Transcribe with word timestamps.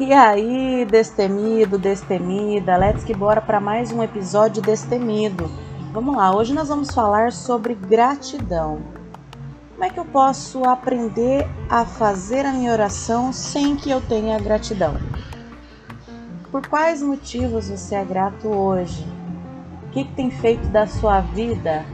E 0.00 0.14
aí, 0.14 0.86
destemido, 0.86 1.76
destemida, 1.76 2.74
let's 2.74 3.04
que 3.04 3.12
bora 3.12 3.38
para 3.38 3.60
mais 3.60 3.92
um 3.92 4.02
episódio 4.02 4.62
destemido. 4.62 5.50
Vamos 5.92 6.16
lá, 6.16 6.34
hoje 6.34 6.54
nós 6.54 6.70
vamos 6.70 6.90
falar 6.90 7.32
sobre 7.32 7.74
gratidão. 7.74 8.80
Como 9.72 9.84
é 9.84 9.90
que 9.90 10.00
eu 10.00 10.06
posso 10.06 10.64
aprender 10.64 11.46
a 11.68 11.84
fazer 11.84 12.46
a 12.46 12.52
minha 12.54 12.72
oração 12.72 13.30
sem 13.30 13.76
que 13.76 13.90
eu 13.90 14.00
tenha 14.00 14.40
gratidão? 14.40 14.96
Por 16.50 16.66
quais 16.66 17.02
motivos 17.02 17.68
você 17.68 17.96
é 17.96 18.04
grato 18.04 18.48
hoje? 18.48 19.06
O 19.82 19.90
que, 19.90 20.04
que 20.04 20.14
tem 20.14 20.30
feito 20.30 20.66
da 20.68 20.86
sua 20.86 21.20
vida 21.20 21.84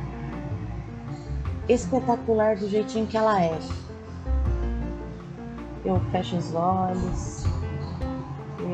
espetacular 1.69 2.55
do 2.55 2.69
jeitinho 2.69 3.09
que 3.09 3.17
ela 3.17 3.43
é? 3.43 3.59
Eu 5.85 6.01
fecho 6.13 6.37
os 6.37 6.55
olhos, 6.55 7.46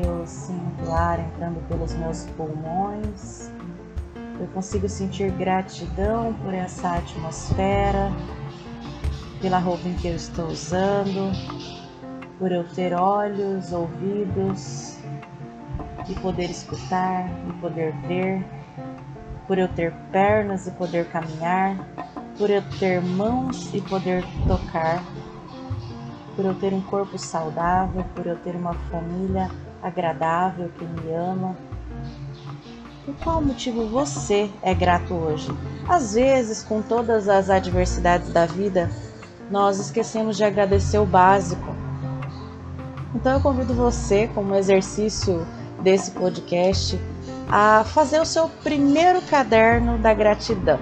eu 0.01 0.25
sinto 0.25 0.91
ar 0.91 1.19
entrando 1.19 1.65
pelos 1.67 1.93
meus 1.95 2.25
pulmões, 2.37 3.51
eu 4.39 4.47
consigo 4.47 4.89
sentir 4.89 5.31
gratidão 5.31 6.33
por 6.43 6.53
essa 6.53 6.95
atmosfera, 6.95 8.11
pela 9.41 9.59
roupa 9.59 9.83
que 10.01 10.07
eu 10.07 10.15
estou 10.15 10.47
usando, 10.47 11.31
por 12.39 12.51
eu 12.51 12.63
ter 12.69 12.93
olhos, 12.93 13.71
ouvidos 13.71 14.97
e 16.09 16.15
poder 16.15 16.49
escutar 16.49 17.29
e 17.47 17.53
poder 17.61 17.93
ver, 18.07 18.45
por 19.47 19.57
eu 19.57 19.67
ter 19.67 19.93
pernas 20.11 20.67
e 20.67 20.71
poder 20.71 21.07
caminhar, 21.09 21.77
por 22.37 22.49
eu 22.49 22.63
ter 22.79 23.01
mãos 23.01 23.73
e 23.73 23.81
poder 23.81 24.25
tocar, 24.47 25.03
por 26.35 26.45
eu 26.45 26.55
ter 26.55 26.73
um 26.73 26.81
corpo 26.81 27.17
saudável, 27.17 28.03
por 28.15 28.25
eu 28.25 28.37
ter 28.37 28.55
uma 28.55 28.73
família 28.73 29.49
agradável, 29.83 30.71
que 30.77 30.85
me 30.85 31.13
ama. 31.13 31.55
Por 33.05 33.15
qual 33.15 33.41
motivo 33.41 33.85
você 33.87 34.49
é 34.61 34.73
grato 34.73 35.13
hoje? 35.13 35.51
Às 35.87 36.13
vezes, 36.13 36.63
com 36.63 36.81
todas 36.81 37.27
as 37.27 37.49
adversidades 37.49 38.31
da 38.31 38.45
vida, 38.45 38.89
nós 39.51 39.77
esquecemos 39.77 40.37
de 40.37 40.43
agradecer 40.43 40.97
o 40.97 41.05
básico. 41.05 41.75
Então 43.13 43.33
eu 43.33 43.41
convido 43.41 43.73
você, 43.73 44.27
como 44.33 44.55
exercício 44.55 45.45
desse 45.81 46.11
podcast, 46.11 46.99
a 47.49 47.83
fazer 47.83 48.19
o 48.19 48.25
seu 48.25 48.47
primeiro 48.47 49.21
caderno 49.23 49.97
da 49.97 50.13
gratidão. 50.13 50.79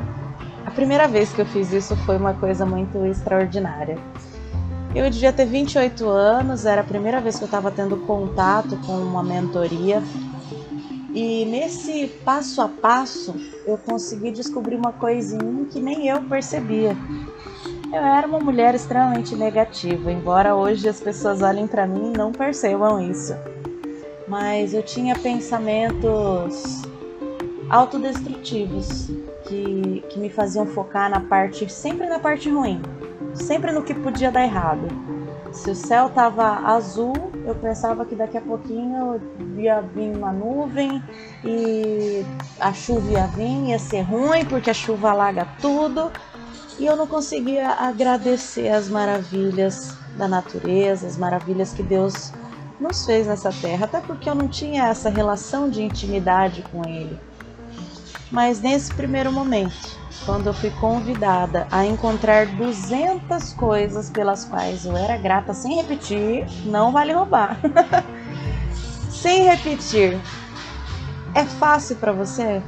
A 0.66 0.72
primeira 0.72 1.08
vez 1.08 1.34
que 1.34 1.42
eu 1.42 1.46
fiz 1.46 1.74
isso 1.74 1.96
foi 1.98 2.18
uma 2.18 2.36
coisa 2.36 2.66
muito 2.66 3.04
extraordinária. 3.06 3.98
Eu 4.94 5.10
devia 5.10 5.32
ter 5.32 5.46
28 5.46 6.06
anos, 6.10 6.66
era 6.66 6.82
a 6.82 6.84
primeira 6.84 7.22
vez 7.22 7.38
que 7.38 7.44
eu 7.44 7.46
estava 7.46 7.72
tendo 7.72 7.96
contato 8.06 8.76
com 8.86 8.92
uma 8.92 9.24
mentoria. 9.24 10.04
E 11.14 11.46
nesse 11.46 12.08
passo 12.26 12.62
a 12.62 12.68
passo, 12.68 13.34
eu 13.66 13.78
consegui 13.78 14.32
descobrir 14.32 14.76
uma 14.76 14.92
coisa 14.92 15.38
em 15.38 15.46
mim 15.46 15.66
que 15.66 15.80
nem 15.80 16.08
eu 16.10 16.22
percebia. 16.24 16.96
Eu 17.86 18.02
era 18.02 18.28
uma 18.28 18.40
mulher 18.40 18.76
extremamente 18.76 19.34
negativa, 19.34 20.12
embora 20.12 20.56
hoje 20.56 20.88
as 20.90 21.00
pessoas 21.00 21.42
olhem 21.42 21.68
para 21.68 21.88
mim 21.88 22.12
e 22.14 22.18
não 22.18 22.34
percebam 22.34 23.00
isso. 23.00 23.34
Mas 24.28 24.74
eu 24.74 24.84
tinha 24.84 25.16
pensamentos 25.16 26.82
autodestrutivos 27.70 29.10
que, 29.48 30.04
que 30.10 30.20
me 30.20 30.30
faziam 30.30 30.66
focar 30.66 31.10
na 31.10 31.22
parte, 31.22 31.72
sempre 31.72 32.08
na 32.08 32.20
parte 32.20 32.50
ruim 32.50 32.82
sempre 33.34 33.72
no 33.72 33.84
que 33.84 33.94
podia 33.94 34.32
dar 34.32 34.44
errado. 34.44 34.88
Se 35.52 35.70
o 35.70 35.76
céu 35.76 36.08
estava 36.08 36.60
azul, 36.66 37.14
eu 37.46 37.54
pensava 37.56 38.06
que 38.06 38.16
daqui 38.16 38.38
a 38.38 38.42
pouquinho 38.42 39.22
ia 39.58 39.82
vir 39.82 40.16
uma 40.16 40.32
nuvem 40.32 41.04
e 41.44 42.26
a 42.60 42.72
chuva 42.72 43.12
ia 43.12 43.28
vir, 43.28 43.70
ia 43.70 43.80
ser 43.80 44.02
ruim 44.02 44.46
porque 44.46 44.70
a 44.70 44.74
chuva 44.74 45.12
alaga 45.12 45.48
tudo. 45.62 46.12
E 46.80 46.86
eu 46.86 46.96
não 46.96 47.06
conseguia 47.06 47.70
agradecer 47.70 48.70
as 48.70 48.88
maravilhas 48.88 49.96
da 50.18 50.28
natureza, 50.28 51.06
as 51.06 51.18
maravilhas 51.18 51.74
que 51.74 51.84
Deus 51.84 52.32
nos 52.80 53.06
fez 53.06 53.28
nessa 53.28 53.52
terra, 53.52 53.86
até 53.86 54.00
porque 54.00 54.28
eu 54.28 54.34
não 54.34 54.48
tinha 54.48 54.88
essa 54.88 55.10
relação 55.10 55.70
de 55.70 55.84
intimidade 55.84 56.64
com 56.72 56.84
Ele. 56.88 57.20
Mas 58.32 58.62
nesse 58.62 58.94
primeiro 58.94 59.32
momento, 59.32 60.01
quando 60.26 60.48
eu 60.48 60.54
fui 60.54 60.70
convidada 60.72 61.68
a 61.72 61.86
encontrar 61.86 62.46
200 62.46 63.54
coisas 63.54 64.10
pelas 64.10 64.46
quais 64.46 64.86
eu 64.86 64.96
era 64.96 65.18
grata, 65.18 65.54
sem 65.54 65.76
repetir, 65.76 66.46
não 66.66 66.92
vale 66.92 67.14
roubar. 67.14 67.60
sem 69.10 69.46
repetir. 69.46 70.20
É 71.34 71.46
fácil 71.46 71.96
para 71.96 72.12
você? 72.12 72.62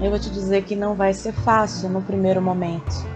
Eu 0.00 0.10
vou 0.10 0.18
te 0.18 0.30
dizer 0.30 0.64
que 0.64 0.76
não 0.76 0.94
vai 0.94 1.12
ser 1.12 1.32
fácil 1.32 1.88
no 1.88 2.00
primeiro 2.00 2.40
momento. 2.40 3.06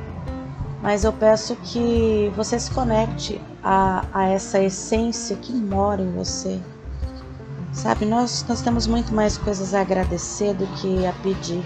Mas 0.82 1.04
eu 1.04 1.12
peço 1.12 1.54
que 1.56 2.32
você 2.34 2.58
se 2.58 2.70
conecte 2.72 3.40
a, 3.62 4.04
a 4.12 4.28
essa 4.28 4.60
essência 4.60 5.36
que 5.36 5.52
mora 5.52 6.02
em 6.02 6.10
você. 6.10 6.60
Sabe, 7.72 8.04
nós, 8.04 8.44
nós 8.48 8.60
temos 8.60 8.86
muito 8.86 9.14
mais 9.14 9.38
coisas 9.38 9.72
a 9.74 9.80
agradecer 9.80 10.54
do 10.54 10.66
que 10.66 11.06
a 11.06 11.12
pedir. 11.22 11.64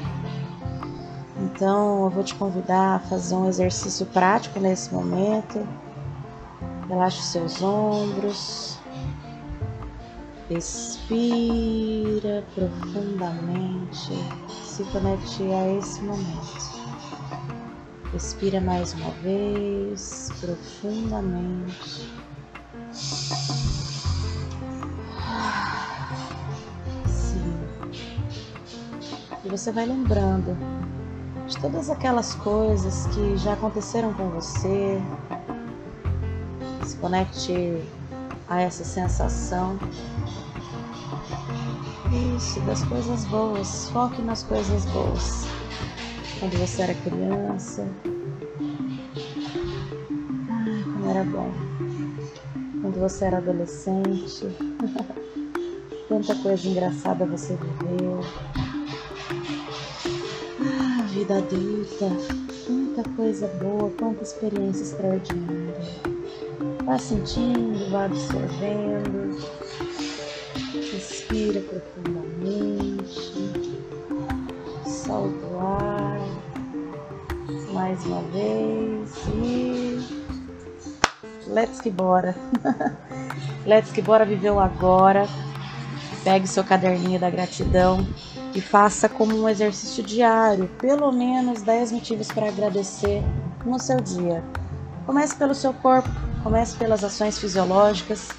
Então 1.56 2.05
eu 2.05 2.11
vou 2.11 2.22
te 2.22 2.34
convidar 2.34 2.97
a 2.97 2.99
fazer 2.99 3.34
um 3.34 3.49
exercício 3.49 4.05
prático 4.05 4.61
nesse 4.61 4.93
momento. 4.93 5.67
Relaxe 6.87 7.19
os 7.19 7.25
seus 7.28 7.62
ombros. 7.62 8.78
Respira 10.50 12.44
profundamente. 12.55 14.12
Se 14.67 14.84
conecte 14.84 15.44
a 15.44 15.78
esse 15.78 16.03
momento. 16.03 16.77
Respira 18.12 18.61
mais 18.61 18.93
uma 18.93 19.11
vez, 19.23 20.28
profundamente. 20.38 22.06
Sim. 27.06 27.59
E 29.43 29.49
você 29.49 29.73
vai 29.73 29.87
lembrando 29.87 30.75
de 31.47 31.57
todas 31.59 31.89
aquelas 31.89 32.34
coisas 32.34 33.07
que 33.15 33.37
já 33.37 33.53
aconteceram 33.53 34.12
com 34.15 34.29
você. 34.31 35.01
Se 36.84 36.97
conecte 36.97 37.83
a 38.49 38.61
essa 38.61 38.84
sensação. 38.84 39.79
Isso, 42.37 42.61
das 42.61 42.83
coisas 42.85 43.25
boas. 43.27 43.89
Foque 43.91 44.23
nas 44.23 44.43
coisas 44.43 44.85
boas. 44.87 45.47
Quando 46.41 46.59
você 46.59 46.83
era 46.83 46.95
criança. 46.95 47.87
Ah, 50.51 50.85
como 50.85 51.11
era 51.11 51.25
bom. 51.25 51.51
Quando 52.83 52.99
você 53.01 53.25
era 53.25 53.39
adolescente. 53.39 54.47
Tanta 56.09 56.35
coisa 56.37 56.69
engraçada 56.69 57.27
você 57.27 57.56
viveu 57.56 58.21
vida 61.26 61.38
adulta, 61.38 62.06
quanta 62.66 63.09
coisa 63.16 63.48
boa, 63.60 63.91
quanta 63.98 64.22
experiência 64.22 64.82
extraordinária. 64.82 65.75
Vá 66.84 66.98
sentindo, 66.98 67.91
vá 67.91 68.04
absorvendo, 68.04 69.37
respira 70.92 71.60
profundamente, 71.62 73.32
solta 74.87 75.47
o 75.47 75.59
ar, 75.59 76.20
mais 77.72 78.06
uma 78.06 78.22
vez 78.31 79.11
e 79.34 79.99
let's 81.49 81.81
que 81.81 81.90
bora. 81.90 82.37
let's 83.67 83.90
que 83.90 84.00
bora 84.00 84.25
viver 84.25 84.52
o 84.52 84.61
agora. 84.61 85.26
Pegue 86.22 86.46
seu 86.46 86.62
caderninho 86.62 87.19
da 87.19 87.31
gratidão 87.31 88.06
e 88.56 88.61
faça 88.62 89.06
como 89.06 89.37
um 89.37 89.47
exercício 89.47 90.03
diário, 90.03 90.67
pelo 90.79 91.12
menos 91.12 91.61
10 91.61 91.93
motivos 91.93 92.29
para 92.29 92.49
agradecer 92.49 93.23
no 93.67 93.79
seu 93.79 94.00
dia. 94.00 94.43
Comece 95.05 95.37
pelo 95.37 95.55
seu 95.55 95.75
corpo, 95.75 96.08
comece 96.43 96.75
pelas 96.75 97.05
ações 97.05 97.38
fisiológicas 97.38 98.31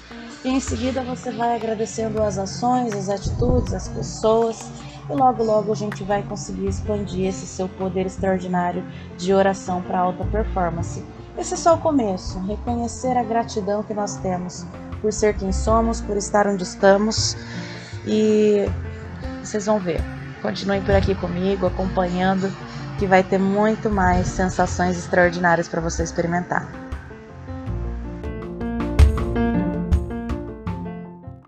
e 0.44 0.48
em 0.48 0.58
seguida 0.58 1.02
você 1.02 1.30
vai 1.30 1.54
agradecendo 1.54 2.20
as 2.20 2.36
ações, 2.36 2.94
as 2.94 3.08
atitudes, 3.08 3.72
as 3.72 3.86
pessoas 3.86 4.68
e 5.08 5.12
logo 5.12 5.44
logo 5.44 5.70
a 5.70 5.76
gente 5.76 6.02
vai 6.02 6.24
conseguir 6.24 6.66
expandir 6.66 7.28
esse 7.28 7.46
seu 7.46 7.68
poder 7.68 8.04
extraordinário 8.04 8.84
de 9.16 9.32
oração 9.32 9.80
para 9.82 10.00
alta 10.00 10.24
performance. 10.24 11.00
Esse 11.38 11.54
é 11.54 11.56
só 11.56 11.76
o 11.76 11.78
começo, 11.78 12.40
reconhecer 12.40 13.16
a 13.16 13.22
gratidão 13.22 13.84
que 13.84 13.94
nós 13.94 14.16
temos 14.16 14.66
por 15.00 15.12
ser 15.12 15.36
quem 15.36 15.52
somos, 15.52 16.00
por 16.00 16.16
estar 16.16 16.48
onde 16.48 16.64
estamos 16.64 17.36
e 18.04 18.68
vocês 19.48 19.66
vão 19.66 19.78
ver. 19.78 20.00
Continuem 20.42 20.82
por 20.82 20.94
aqui 20.94 21.14
comigo, 21.14 21.66
acompanhando, 21.66 22.52
que 22.98 23.06
vai 23.06 23.22
ter 23.22 23.38
muito 23.38 23.90
mais 23.90 24.26
sensações 24.26 24.96
extraordinárias 24.98 25.68
para 25.68 25.80
você 25.80 26.02
experimentar. 26.02 26.87